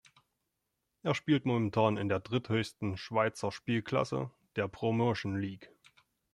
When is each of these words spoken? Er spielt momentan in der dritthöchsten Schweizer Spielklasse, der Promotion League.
Er 1.03 1.13
spielt 1.13 1.45
momentan 1.45 1.95
in 1.97 2.09
der 2.09 2.19
dritthöchsten 2.19 2.97
Schweizer 2.97 3.51
Spielklasse, 3.51 4.31
der 4.55 4.67
Promotion 4.67 5.39
League. 5.39 5.69